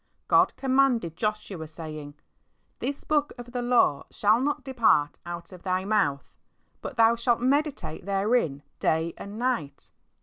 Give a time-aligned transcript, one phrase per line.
[0.27, 2.15] God commanded Joshua saying,
[2.79, 6.27] "This book of the law shall not depart out of thy mouth,
[6.81, 9.91] but thou shalt meditate therein day and night."